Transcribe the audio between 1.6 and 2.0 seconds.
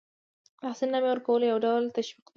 ډول